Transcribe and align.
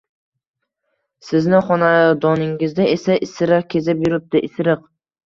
Sizni 1.27 1.59
xonadoningazda 1.67 2.87
esa... 2.95 3.19
isiriq 3.29 3.69
kezib 3.75 4.03
yuribdi, 4.07 4.43
isiriq! 4.49 4.83